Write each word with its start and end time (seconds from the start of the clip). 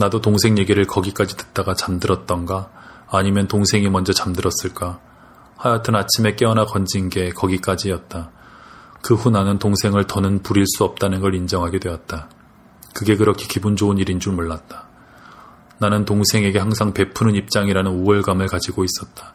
나도 0.00 0.22
동생 0.22 0.56
얘기를 0.56 0.86
거기까지 0.86 1.36
듣다가 1.36 1.74
잠들었던가 1.74 2.70
아니면 3.10 3.48
동생이 3.48 3.90
먼저 3.90 4.14
잠들었을까. 4.14 4.98
하여튼 5.58 5.94
아침에 5.94 6.36
깨어나 6.36 6.64
건진 6.64 7.10
게 7.10 7.28
거기까지였다. 7.28 8.30
그 9.02 9.14
후 9.14 9.28
나는 9.28 9.58
동생을 9.58 10.06
더는 10.06 10.42
부릴 10.42 10.64
수 10.66 10.84
없다는 10.84 11.20
걸 11.20 11.34
인정하게 11.34 11.80
되었다. 11.80 12.30
그게 12.94 13.14
그렇게 13.14 13.46
기분 13.46 13.76
좋은 13.76 13.98
일인 13.98 14.20
줄 14.20 14.32
몰랐다. 14.32 14.88
나는 15.78 16.06
동생에게 16.06 16.58
항상 16.58 16.94
베푸는 16.94 17.34
입장이라는 17.34 17.90
우월감을 17.90 18.46
가지고 18.46 18.84
있었다. 18.84 19.34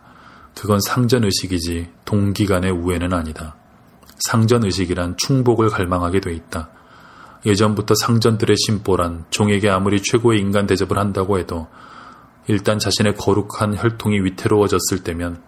그건 0.56 0.80
상전의식이지 0.80 1.92
동기 2.06 2.48
간의 2.48 2.72
우애는 2.72 3.14
아니다. 3.14 3.56
상전의식이란 4.18 5.18
충복을 5.18 5.70
갈망하게 5.70 6.22
돼 6.22 6.34
있다. 6.34 6.70
예전부터 7.46 7.94
상전들의 7.96 8.56
심보란 8.58 9.26
종에게 9.30 9.70
아무리 9.70 10.02
최고의 10.02 10.40
인간 10.40 10.66
대접을 10.66 10.98
한다고 10.98 11.38
해도 11.38 11.68
일단 12.48 12.80
자신의 12.80 13.16
거룩한 13.16 13.78
혈통이 13.78 14.20
위태로워졌을 14.22 15.04
때면 15.04 15.42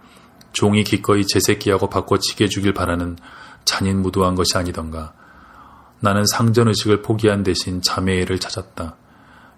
종이 0.51 0.83
기꺼이 0.83 1.25
제 1.25 1.39
새끼하고 1.39 1.89
바꿔치게 1.89 2.47
주길 2.47 2.73
바라는 2.73 3.17
잔인무도한 3.65 4.35
것이 4.35 4.57
아니던가. 4.57 5.13
나는 5.99 6.25
상전의식을 6.25 7.01
포기한 7.01 7.43
대신 7.43 7.81
자매애를 7.81 8.39
찾았다. 8.39 8.95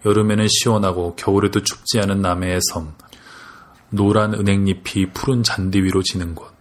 여름에는 0.06 0.48
시원하고 0.50 1.16
겨울에도 1.16 1.62
춥지 1.64 2.00
않은 2.00 2.22
남해의 2.22 2.60
섬. 2.72 2.96
노란 3.90 4.34
은행잎이 4.34 5.12
푸른 5.14 5.44
잔디 5.44 5.82
위로 5.82 6.02
지는 6.04 6.36
곳. 6.36 6.54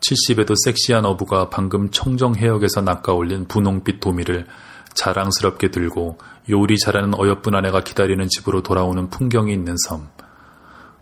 70에도 0.00 0.54
섹시한 0.64 1.04
어부가 1.04 1.50
방금 1.50 1.90
청정 1.90 2.36
해역에서 2.36 2.82
낚아올린 2.82 3.48
분홍빛 3.48 4.00
도미를 4.00 4.46
자랑스럽게 4.98 5.70
들고 5.70 6.18
요리 6.50 6.76
잘하는 6.78 7.14
어여쁜 7.18 7.54
아내가 7.54 7.80
기다리는 7.80 8.26
집으로 8.28 8.62
돌아오는 8.62 9.08
풍경이 9.10 9.52
있는 9.52 9.76
섬. 9.86 10.08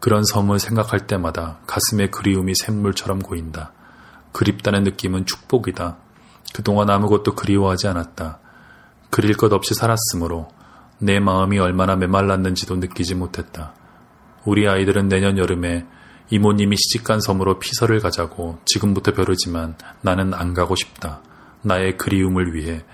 그런 0.00 0.22
섬을 0.24 0.58
생각할 0.58 1.06
때마다 1.06 1.58
가슴에 1.66 2.08
그리움이 2.08 2.54
샘물처럼 2.54 3.20
고인다. 3.20 3.72
그립다는 4.32 4.84
느낌은 4.84 5.24
축복이다. 5.24 5.96
그동안 6.54 6.90
아무것도 6.90 7.34
그리워하지 7.34 7.88
않았다. 7.88 8.38
그릴 9.10 9.36
것 9.36 9.52
없이 9.52 9.74
살았으므로 9.74 10.48
내 10.98 11.18
마음이 11.20 11.58
얼마나 11.58 11.96
메말랐는지도 11.96 12.76
느끼지 12.76 13.14
못했다. 13.14 13.74
우리 14.44 14.68
아이들은 14.68 15.08
내년 15.08 15.38
여름에 15.38 15.86
이모님이 16.30 16.76
시집간 16.76 17.20
섬으로 17.20 17.58
피서를 17.58 18.00
가자고 18.00 18.58
지금부터 18.66 19.12
벼르지만 19.12 19.76
나는 20.02 20.34
안 20.34 20.54
가고 20.54 20.74
싶다. 20.76 21.22
나의 21.62 21.96
그리움을 21.96 22.54
위해 22.54 22.84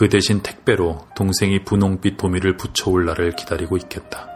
그 0.00 0.08
대신 0.08 0.40
택배로 0.40 1.06
동생이 1.14 1.62
분홍빛 1.62 2.16
도미를 2.16 2.56
붙여올 2.56 3.04
날을 3.04 3.36
기다리고 3.36 3.76
있겠다. 3.76 4.26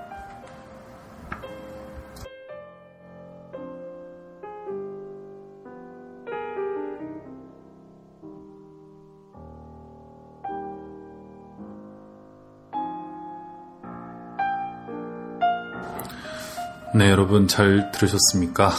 네, 16.94 17.08
여러분 17.08 17.48
잘 17.48 17.90
들으셨습니까? 17.90 18.70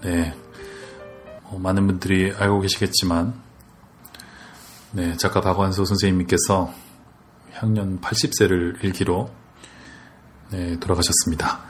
네. 0.00 0.34
어, 1.44 1.58
많은 1.58 1.86
분들이 1.86 2.32
알고 2.34 2.62
계시겠지만, 2.62 3.34
네, 4.94 5.16
작가 5.16 5.40
박완서 5.40 5.86
선생님께서 5.86 6.70
향년 7.52 7.98
80세를 8.02 8.84
일기로 8.84 9.30
네, 10.50 10.78
돌아가셨습니다. 10.80 11.60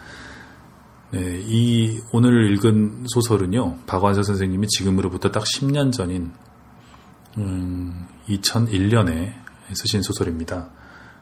네, 1.12 1.40
이 1.44 2.00
오늘 2.12 2.50
읽은 2.52 3.04
소설은요, 3.06 3.78
박완서 3.86 4.24
선생님이 4.24 4.66
지금으로부터 4.66 5.30
딱 5.30 5.44
10년 5.44 5.92
전인 5.92 6.32
음, 7.38 8.08
2001년에 8.28 9.34
쓰신 9.72 10.02
소설입니다. 10.02 10.70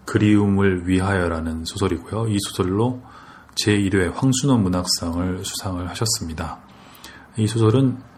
그리움을 0.07 0.89
위하여라는 0.89 1.67
소설이고요. 1.67 2.29
이 2.29 2.39
소설로 2.49 3.03
제1회 3.57 4.15
황순원 4.15 4.63
문학상을 4.63 5.45
수상을 5.45 5.87
하셨습니다. 5.91 6.61
이 7.37 7.47
소설은 7.47 8.10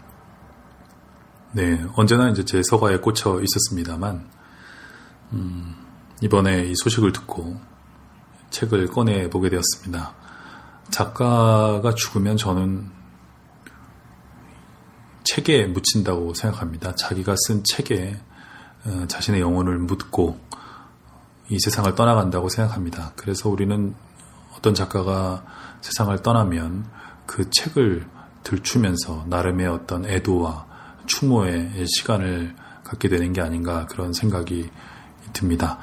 네, 1.55 1.85
언제나 1.97 2.31
이제 2.31 2.47
제 2.47 2.63
서가에 2.63 2.97
꽂혀 2.99 3.39
있었습니다만, 3.43 4.27
음, 5.35 5.75
이번에 6.23 6.65
이 6.65 6.73
소식을 6.75 7.13
듣고 7.13 7.61
책을 8.49 8.87
꺼내 8.89 9.29
보게 9.29 9.51
되었습니다. 9.51 10.15
작가가 10.91 11.95
죽으면 11.95 12.39
저는 12.39 12.91
책에 15.25 15.67
묻힌다고 15.67 16.33
생각합니다. 16.33 16.95
자기가 16.95 17.35
쓴 17.37 17.63
책에 17.65 18.19
어, 18.85 19.05
자신의 19.07 19.43
영혼을 19.43 19.79
묻고 19.79 20.41
이 21.51 21.59
세상을 21.61 21.95
떠나간다고 21.95 22.49
생각합니다. 22.49 23.13
그래서 23.17 23.51
우리는 23.51 23.95
어떤 24.57 24.75
작가가 24.75 25.45
세상을 25.83 26.17
떠나면 26.23 26.87
그 27.27 27.51
책을 27.51 28.09
들추면서 28.43 29.25
나름의 29.29 29.67
어떤 29.67 30.07
애도와 30.07 30.72
추모의 31.07 31.87
시간을 31.87 32.55
갖게 32.85 33.09
되는 33.09 33.33
게 33.33 33.41
아닌가 33.41 33.87
그런 33.87 34.13
생각이 34.13 34.71
듭니다. 35.33 35.79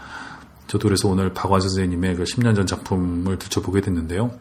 저도 0.68 0.88
그래서 0.88 1.08
오늘 1.08 1.34
박완 1.34 1.62
선생님의 1.62 2.16
그 2.16 2.24
10년 2.24 2.56
전 2.56 2.66
작품을 2.66 3.40
들춰보게 3.40 3.82
됐는데요. 3.82 4.32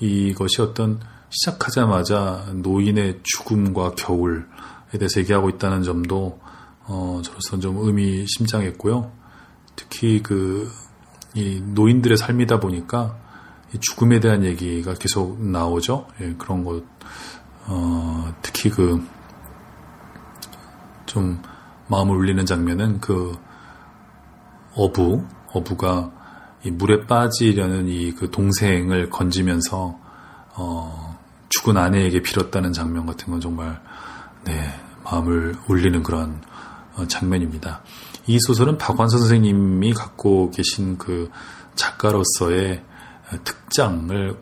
이것이 0.00 0.62
어떤 0.62 1.00
시작하자마자 1.30 2.52
노인의 2.54 3.20
죽음과 3.22 3.92
겨울에 3.96 4.42
대해서 4.92 5.20
얘기하고 5.20 5.48
있다는 5.50 5.82
점도 5.82 6.38
어, 6.84 7.20
저로서는 7.24 7.60
좀 7.60 7.78
의미심장했고요. 7.78 9.10
특히 9.74 10.22
그 10.22 10.70
이 11.36 11.60
노인들의 11.62 12.16
삶이다 12.16 12.60
보니까 12.60 13.18
죽음에 13.78 14.20
대한 14.20 14.42
얘기가 14.42 14.94
계속 14.94 15.38
나오죠. 15.38 16.06
예, 16.22 16.34
그런 16.38 16.64
것, 16.64 16.82
어, 17.66 18.34
특히 18.40 18.70
그, 18.70 19.02
좀 21.06 21.40
마음을 21.88 22.16
울리는 22.16 22.44
장면은 22.46 23.00
그 23.00 23.36
어부, 24.74 25.24
어부가 25.52 26.12
이 26.64 26.70
물에 26.70 27.06
빠지려는 27.06 27.88
이 27.88 28.12
그 28.12 28.30
동생을 28.30 29.10
건지면서, 29.10 29.98
어, 30.56 31.18
죽은 31.48 31.76
아내에게 31.76 32.22
빌었다는 32.22 32.72
장면 32.72 33.06
같은 33.06 33.30
건 33.30 33.40
정말, 33.40 33.80
네, 34.44 34.68
마음을 35.04 35.54
울리는 35.68 36.02
그런 36.02 36.42
어, 36.96 37.06
장면입니다. 37.06 37.82
이 38.26 38.38
소설은 38.40 38.78
박완서 38.78 39.18
선생님이 39.18 39.92
갖고 39.92 40.50
계신 40.50 40.98
그 40.98 41.30
작가로서의 41.76 42.82
특장을 43.44 44.36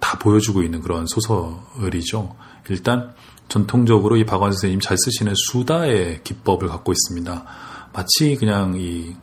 다 0.00 0.18
보여주고 0.18 0.62
있는 0.62 0.80
그런 0.80 1.06
소설이죠. 1.06 2.36
일단 2.68 3.14
전통적으로 3.48 4.16
이 4.16 4.24
박완 4.24 4.52
선생님 4.52 4.80
잘 4.80 4.96
쓰시는 4.98 5.34
수다의 5.36 6.22
기법을 6.24 6.68
갖고 6.68 6.92
있습니다. 6.92 7.44
마치 7.92 8.36
그냥 8.36 8.74
이, 8.76 9.14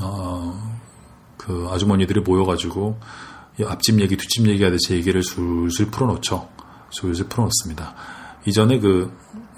어, 0.00 0.78
그 1.36 1.68
아주머니들이 1.70 2.20
모여가지고 2.20 2.98
앞집 3.64 4.00
얘기, 4.00 4.16
뒷집 4.16 4.46
얘기 4.48 4.62
하듯이 4.62 4.94
얘기를 4.94 5.22
술술 5.22 5.90
풀어놓죠. 5.90 6.48
술술 6.90 7.28
풀어놓습니다. 7.28 7.94
이전에 8.46 8.78
그 8.78 9.12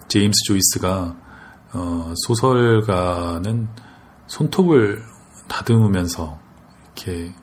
제임스 0.09 0.45
조이스가 0.47 1.17
어, 1.73 2.15
소설가는 2.27 3.69
손톱을 4.27 5.05
다듬으면서 5.49 6.39
이렇게 6.85 7.35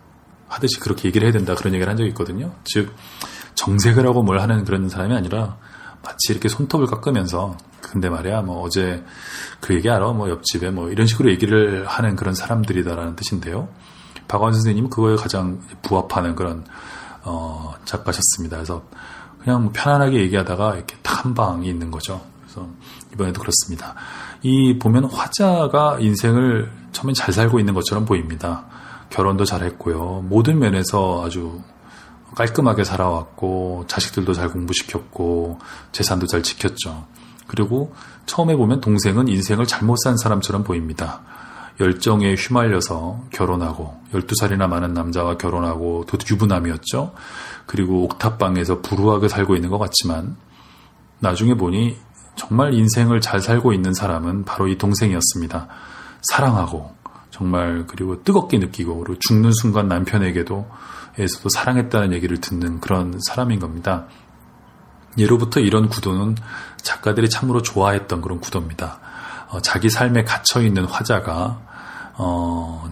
하듯이 0.48 0.80
그렇게 0.80 1.08
얘기를 1.08 1.26
해야 1.26 1.34
된다 1.34 1.56
그런 1.56 1.74
얘기를 1.74 1.90
한 1.90 1.98
적이 1.98 2.10
있거든요. 2.10 2.54
즉 2.64 2.94
정색을 3.56 4.06
하고 4.06 4.24
뭘 4.24 4.40
하는 4.40 4.64
그런 4.66 4.90
사람이 4.90 5.14
아니라 5.14 5.58
마치 6.04 6.32
이렇게 6.32 6.50
손톱을 6.50 6.86
깎으면서 6.88 7.58
근데 7.82 8.10
말이야 8.10 8.42
뭐 8.42 8.62
어제 8.62 9.04
그 9.60 9.74
얘기 9.74 9.90
알아 9.90 10.12
뭐 10.12 10.30
옆집에 10.30 10.70
뭐 10.70 10.90
이런 10.90 11.08
식으로 11.08 11.32
얘기를 11.32 11.86
하는 11.88 12.16
그런 12.16 12.36
사람들이다라는 12.36 13.16
뜻인데요. 13.16 13.70
박원 14.28 14.54
선생님은 14.54 14.90
그거에 14.90 15.16
가장 15.16 15.62
부합하는 15.82 16.36
그런 16.36 16.66
어, 17.24 17.74
작가셨습니다. 17.86 18.58
그래서 18.58 18.84
그냥 19.40 19.64
뭐 19.64 19.72
편안하게 19.74 20.20
얘기하다가 20.22 20.76
이렇게 20.76 20.96
한 21.04 21.34
방이 21.34 21.68
있는 21.68 21.92
거죠. 21.92 22.22
그래서 22.42 22.68
이번에도 23.14 23.42
그렇습니다. 23.42 23.96
이 24.42 24.78
보면 24.78 25.06
화자가 25.06 25.98
인생을 26.00 26.72
처음엔 26.92 27.14
잘 27.14 27.34
살고 27.34 27.60
있는 27.60 27.74
것처럼 27.74 28.06
보입니다. 28.06 28.66
결혼도 29.16 29.46
잘했고요. 29.46 30.26
모든 30.28 30.60
면에서 30.60 31.24
아주 31.26 31.62
깔끔하게 32.36 32.84
살아왔고 32.84 33.86
자식들도 33.88 34.34
잘 34.34 34.50
공부시켰고 34.50 35.60
재산도 35.94 36.28
잘 36.28 36.44
지켰죠. 36.44 37.08
그리고 37.48 37.96
처음에 38.26 38.58
보면 38.58 38.82
동생은 38.82 39.30
인생을 39.30 39.68
잘못 39.68 39.96
산 40.04 40.18
사람처럼 40.18 40.66
보입니다. 40.66 41.22
열정에 41.80 42.36
휘말려서 42.36 43.24
결혼하고 43.32 43.96
12살이나 44.12 44.68
많은 44.68 44.94
남자와 44.94 45.38
결혼하고 45.38 46.06
또 46.08 46.18
유부남이었죠. 46.30 47.14
그리고 47.66 48.04
옥탑방에서 48.04 48.82
불우하게 48.82 49.30
살고 49.30 49.56
있는 49.56 49.70
것 49.70 49.78
같지만 49.78 50.36
나중에 51.20 51.56
보니 51.56 51.98
정말 52.36 52.74
인생을 52.74 53.22
잘 53.22 53.40
살고 53.40 53.72
있는 53.72 53.94
사람은 53.94 54.44
바로 54.44 54.68
이 54.68 54.78
동생이었습니다. 54.78 55.68
사랑하고 56.22 56.95
정말 57.36 57.84
그리고 57.86 58.24
뜨겁게 58.24 58.60
느끼고 58.60 58.98
그리고 58.98 59.20
죽는 59.20 59.52
순간 59.52 59.90
남편에게도 59.90 60.70
에서도 61.20 61.50
사랑했다는 61.50 62.14
얘기를 62.14 62.40
듣는 62.40 62.80
그런 62.80 63.20
사람인 63.22 63.60
겁니다. 63.60 64.06
예로부터 65.18 65.60
이런 65.60 65.90
구도는 65.90 66.38
작가들이 66.82 67.30
참으로 67.30 67.62
좋아했던 67.62 68.22
그런 68.22 68.40
구도입니다. 68.40 69.00
어, 69.50 69.60
자기 69.62 69.90
삶에 69.90 70.24
갇혀 70.24 70.62
있는 70.62 70.86
화자가 70.86 72.14
어, 72.18 72.90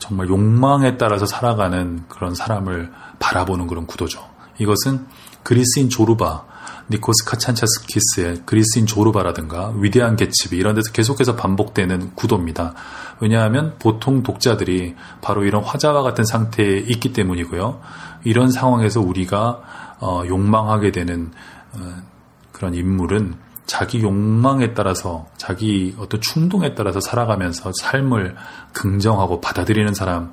정말 0.00 0.28
욕망에 0.28 0.96
따라서 0.96 1.24
살아가는 1.24 2.04
그런 2.08 2.34
사람을 2.34 2.92
바라보는 3.20 3.68
그런 3.68 3.86
구도죠. 3.86 4.28
이것은 4.58 5.06
그리스인 5.44 5.88
조르바, 5.88 6.44
니코스 6.90 7.24
카찬차스키스의 7.24 8.42
그리스인 8.44 8.86
조르바라든가 8.86 9.72
위대한 9.76 10.16
개츠비 10.16 10.56
이런 10.56 10.74
데서 10.74 10.92
계속해서 10.92 11.36
반복되는 11.36 12.14
구도입니다. 12.14 12.74
왜냐하면 13.20 13.76
보통 13.78 14.22
독자들이 14.22 14.94
바로 15.20 15.44
이런 15.44 15.62
화자와 15.62 16.02
같은 16.02 16.24
상태에 16.24 16.78
있기 16.78 17.12
때문이고요. 17.12 17.80
이런 18.24 18.50
상황에서 18.50 19.00
우리가 19.00 19.60
어, 20.00 20.24
욕망하게 20.26 20.92
되는 20.92 21.30
어, 21.74 22.02
그런 22.50 22.74
인물은 22.74 23.36
자기 23.66 24.02
욕망에 24.02 24.74
따라서 24.74 25.26
자기 25.36 25.94
어떤 25.98 26.20
충동에 26.20 26.74
따라서 26.74 27.00
살아가면서 27.00 27.70
삶을 27.80 28.34
긍정하고 28.72 29.40
받아들이는 29.40 29.94
사람이 29.94 30.26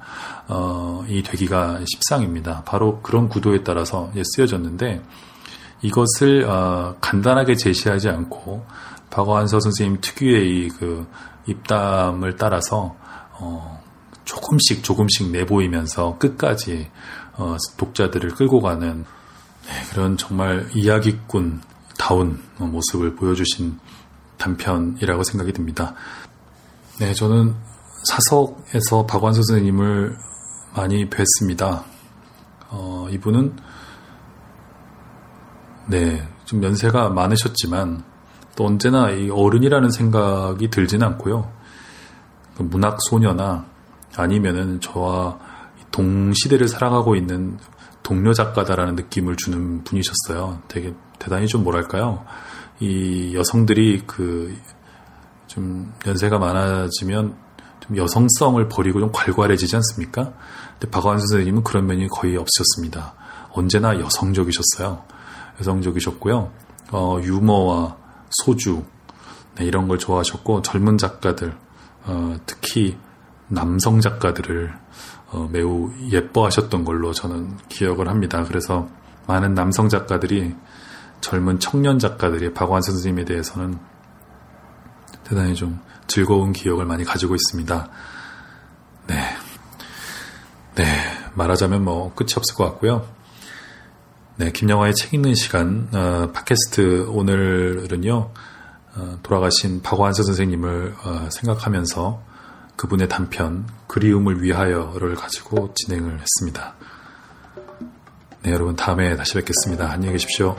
어, 0.47 1.05
되기가 1.07 1.81
십상입니다. 1.85 2.63
바로 2.65 3.01
그런 3.01 3.29
구도에 3.29 3.63
따라서 3.63 4.11
쓰여졌는데 4.35 5.03
이것을 5.81 6.45
어, 6.49 6.95
간단하게 7.01 7.55
제시하지 7.55 8.09
않고 8.09 8.65
박완서 9.09 9.59
선생님 9.59 10.01
특유의 10.01 10.49
이 10.49 10.69
그 10.69 11.07
입담을 11.49 12.35
따라서 12.35 12.95
어, 13.39 13.81
조금씩 14.25 14.83
조금씩 14.83 15.31
내보이면서 15.31 16.17
끝까지 16.19 16.89
어, 17.33 17.57
독자들을 17.77 18.35
끌고 18.35 18.61
가는 18.61 19.05
네, 19.65 19.73
그런 19.91 20.17
정말 20.17 20.69
이야기꾼 20.73 21.61
다운 21.97 22.41
모습을 22.57 23.15
보여주신 23.15 23.79
단편이라고 24.37 25.23
생각이 25.23 25.51
듭니다. 25.53 25.95
네, 26.99 27.13
저는 27.13 27.55
사석에서 28.05 29.05
박완서 29.05 29.41
선생님을 29.43 30.17
많이 30.75 31.09
뵀습니다. 31.09 31.83
어, 32.69 33.07
이분은 33.11 33.55
네, 35.89 36.27
좀 36.45 36.63
연세가 36.63 37.09
많으셨지만 37.09 38.03
또 38.55 38.65
언제나 38.65 39.09
이 39.11 39.29
어른이라는 39.29 39.91
생각이 39.91 40.69
들지는 40.69 41.07
않고요. 41.07 41.51
그 42.55 42.63
문학 42.63 42.97
소녀나 43.09 43.65
아니면은 44.15 44.81
저와 44.81 45.39
동시대를 45.91 46.67
살아가고 46.67 47.15
있는 47.15 47.57
동료 48.03 48.33
작가다라는 48.33 48.95
느낌을 48.95 49.35
주는 49.35 49.83
분이셨어요. 49.83 50.61
되게 50.67 50.93
대단히 51.19 51.47
좀 51.47 51.63
뭐랄까요. 51.63 52.25
이 52.79 53.35
여성들이 53.35 54.03
그 54.05 54.55
좀 55.49 55.91
연세가 56.05 56.37
많아지면 56.37 57.35
좀 57.81 57.97
여성성을 57.97 58.65
버리고 58.69 58.99
좀 59.01 59.11
괄괄해지지 59.11 59.75
않습니까? 59.75 60.31
근데 60.79 60.89
박완 60.91 61.19
선생님은 61.19 61.63
그런 61.63 61.87
면이 61.87 62.07
거의 62.07 62.37
없으셨습니다. 62.37 63.15
언제나 63.51 63.99
여성적이셨어요. 63.99 65.03
여성적이셨고요. 65.59 66.51
어, 66.91 67.19
유머와 67.21 67.97
소주 68.29 68.83
네, 69.55 69.65
이런 69.65 69.87
걸 69.87 69.97
좋아하셨고 69.99 70.61
젊은 70.61 70.97
작가들 70.97 71.55
어, 72.05 72.35
특히 72.45 72.97
남성 73.47 73.99
작가들을 73.99 74.73
어, 75.31 75.49
매우 75.51 75.91
예뻐하셨던 76.09 76.85
걸로 76.85 77.13
저는 77.13 77.57
기억을 77.67 78.07
합니다. 78.07 78.43
그래서 78.47 78.87
많은 79.27 79.53
남성 79.53 79.89
작가들이 79.89 80.55
젊은 81.21 81.59
청년 81.59 81.99
작가들이 81.99 82.53
박완선 82.53 82.93
선생님에 82.95 83.25
대해서는 83.25 83.77
대단히 85.23 85.53
좀 85.53 85.79
즐거운 86.07 86.53
기억을 86.53 86.85
많이 86.85 87.03
가지고 87.03 87.35
있습니다. 87.35 87.89
네. 89.07 89.15
네. 90.75 90.85
말하자면 91.35 91.83
뭐 91.83 92.13
끝이 92.15 92.29
없을 92.35 92.55
것 92.55 92.65
같고요. 92.65 93.05
네, 94.39 94.53
김영화의 94.53 94.95
책 94.95 95.13
읽는 95.13 95.35
시간 95.35 95.89
어, 95.93 96.31
팟캐스트 96.31 97.07
오늘은요 97.09 98.31
어, 98.95 99.19
돌아가신 99.21 99.81
박완서 99.81 100.23
선생님을 100.23 100.95
어, 101.03 101.27
생각하면서 101.29 102.23
그분의 102.77 103.09
단편 103.09 103.67
그리움을 103.87 104.41
위하여를 104.41 105.15
가지고 105.15 105.73
진행을 105.75 106.21
했습니다. 106.21 106.73
네, 108.43 108.51
여러분 108.51 108.77
다음에 108.77 109.17
다시 109.17 109.33
뵙겠습니다. 109.33 109.91
안녕히 109.91 110.13
계십시오. 110.13 110.55